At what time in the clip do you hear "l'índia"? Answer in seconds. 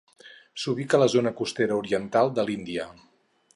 2.51-2.91